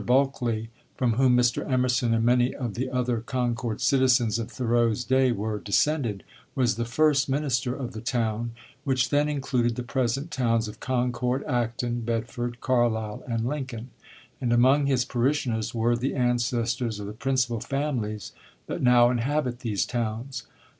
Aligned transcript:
Bulkeley, 0.03 0.69
from 0.97 1.13
whom 1.13 1.37
Mr. 1.37 1.63
Emerson 1.71 2.11
and 2.11 2.25
many 2.25 2.55
of 2.55 2.73
the 2.73 2.89
other 2.89 3.19
Concord 3.19 3.81
citizens 3.81 4.39
of 4.39 4.49
Thoreau's 4.49 5.03
day 5.03 5.31
were 5.31 5.59
descended, 5.59 6.23
was 6.55 6.73
the 6.73 6.85
first 6.85 7.29
minister 7.29 7.75
of 7.75 7.91
the 7.91 8.01
town, 8.01 8.53
which 8.83 9.11
then 9.11 9.29
included 9.29 9.75
the 9.75 9.83
present 9.83 10.31
towns 10.31 10.67
of 10.67 10.79
Concord, 10.79 11.43
Acton, 11.43 12.01
Bedford, 12.01 12.61
Carlisle, 12.61 13.23
and 13.27 13.47
Lincoln; 13.47 13.91
and 14.41 14.51
among 14.51 14.87
his 14.87 15.05
parishioners 15.05 15.75
were 15.75 15.95
the 15.95 16.15
ancestors 16.15 16.99
of 16.99 17.05
the 17.05 17.13
principal 17.13 17.59
families 17.59 18.31
that 18.65 18.81
now 18.81 19.11
inhabit 19.11 19.59
these 19.59 19.85
towns. 19.85 20.47